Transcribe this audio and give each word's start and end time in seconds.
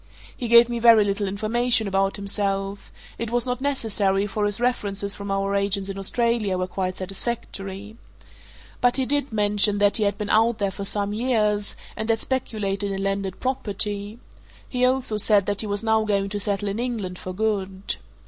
He 0.35 0.47
gave 0.47 0.67
me 0.67 0.79
very 0.79 1.03
little 1.03 1.27
information 1.27 1.87
about 1.87 2.15
himself: 2.15 2.91
it 3.19 3.29
was 3.29 3.45
not 3.45 3.61
necessary, 3.61 4.25
for 4.25 4.45
his 4.45 4.59
references 4.59 5.13
from 5.13 5.29
our 5.29 5.53
agents 5.53 5.89
in 5.89 5.99
Australia 5.99 6.57
were 6.57 6.65
quite 6.65 6.97
satisfactory. 6.97 7.97
But 8.81 8.97
he 8.97 9.05
did 9.05 9.31
mention 9.31 9.77
that 9.77 9.97
he 9.97 10.03
had 10.05 10.17
been 10.17 10.31
out 10.31 10.57
there 10.57 10.71
for 10.71 10.85
some 10.85 11.13
years, 11.13 11.75
and 11.95 12.09
had 12.09 12.19
speculated 12.19 12.89
in 12.89 13.03
landed 13.03 13.39
property 13.39 14.17
he 14.67 14.85
also 14.85 15.17
said 15.17 15.45
that 15.45 15.61
he 15.61 15.67
was 15.67 15.83
now 15.83 16.03
going 16.03 16.29
to 16.29 16.39
settle 16.39 16.69
in 16.69 16.79
England 16.79 17.19
for 17.19 17.31
good. 17.31 17.97